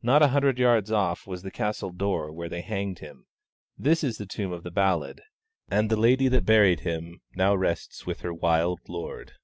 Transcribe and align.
Not 0.00 0.22
a 0.22 0.28
hundred 0.28 0.58
yards 0.58 0.90
off 0.90 1.26
was 1.26 1.42
the 1.42 1.50
castle 1.50 1.90
door 1.92 2.32
where 2.32 2.48
they 2.48 2.62
hanged 2.62 3.00
him; 3.00 3.26
this 3.76 4.02
is 4.02 4.16
the 4.16 4.24
tomb 4.24 4.50
of 4.50 4.62
the 4.62 4.70
ballad, 4.70 5.20
and 5.70 5.90
the 5.90 6.00
lady 6.00 6.26
that 6.28 6.46
buried 6.46 6.80
him 6.80 7.20
rests 7.36 8.00
now 8.02 8.06
with 8.06 8.20
her 8.20 8.32
wild 8.32 8.80
lord. 8.88 9.34